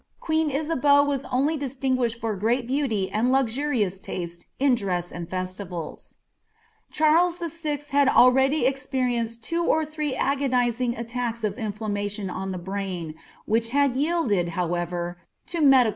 [0.19, 6.15] Queen Isabeau was only distinguished for great beauty an^ luxurious taste in dress and festivals.
[6.91, 7.81] Charles VI.
[7.91, 13.13] had already experienced two or three agonising attackr if inflammatiofi on the brain,
[13.45, 15.89] which had yielded, however, to medica.